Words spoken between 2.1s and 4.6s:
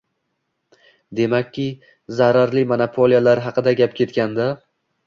zararli monopoliyalar haqida gap ketganda